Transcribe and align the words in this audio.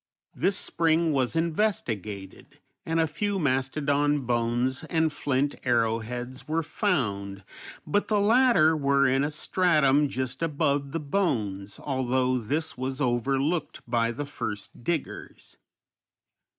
This 0.33 0.57
spring 0.57 1.11
was 1.13 1.35
investigated, 1.35 2.57
and 2.87 2.99
a 2.99 3.05
few 3.05 3.37
mastodon 3.37 4.21
bones 4.21 4.83
and 4.85 5.13
flint 5.13 5.53
arrowheads 5.63 6.47
were 6.47 6.63
found, 6.63 7.43
but 7.85 8.07
the 8.07 8.19
latter 8.19 8.75
were 8.75 9.05
in 9.07 9.23
a 9.23 9.29
stratum 9.29 10.09
just 10.09 10.41
above 10.41 10.91
the 10.91 10.99
bones, 10.99 11.79
although 11.79 12.39
this 12.39 12.75
was 12.75 12.99
overlooked 12.99 13.81
by 13.87 14.11
the 14.11 14.25
first 14.25 14.83
diggers. 14.83 15.57